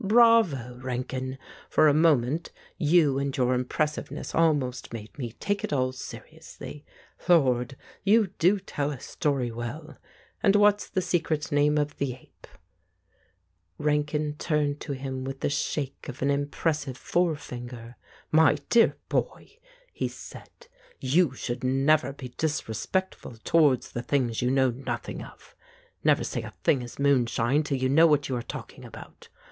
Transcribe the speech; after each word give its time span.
Bravo, 0.03 0.79
Rankin! 0.81 1.37
For 1.69 1.87
a 1.87 1.93
moment, 1.93 2.51
you 2.79 3.19
and 3.19 3.37
your 3.37 3.53
im 3.53 3.65
pressiveness 3.65 4.33
almost 4.33 4.91
made 4.91 5.15
me 5.15 5.33
take 5.33 5.63
it 5.63 5.71
all 5.71 5.91
seriously. 5.91 6.83
Lord 7.29 7.75
I 7.79 7.83
You 8.03 8.27
do 8.39 8.59
tell 8.59 8.89
a 8.89 8.99
story 8.99 9.51
well! 9.51 9.97
And 10.41 10.55
what's 10.55 10.89
the 10.89 11.03
secret 11.03 11.51
name 11.51 11.77
of 11.77 11.99
the 11.99 12.13
ape?" 12.15 12.47
Rankin 13.87 14.37
turned 14.37 14.79
to 14.79 14.93
him 14.93 15.23
with 15.23 15.41
the 15.41 15.51
shake 15.51 16.09
of 16.09 16.23
an 16.23 16.31
im 16.31 16.47
pressive 16.49 16.97
forefinger. 16.97 17.95
"My 18.31 18.55
dear 18.71 18.97
boy," 19.07 19.59
he 19.93 20.07
said, 20.07 20.49
"you 20.99 21.33
should 21.35 21.63
never 21.63 22.11
be 22.11 22.29
disrespectful 22.29 23.37
towards 23.43 23.91
the 23.91 24.01
things 24.01 24.41
you 24.41 24.49
know 24.49 24.71
nothing 24.71 25.21
of. 25.21 25.55
Never 26.03 26.23
say 26.23 26.41
a 26.41 26.55
thing 26.63 26.81
is 26.81 26.97
moonshine 26.97 27.61
till 27.61 27.77
you 27.77 27.87
know 27.87 28.07
what 28.07 28.27
you 28.29 28.35
are 28.35 28.41
talking 28.41 28.83
about. 28.83 29.29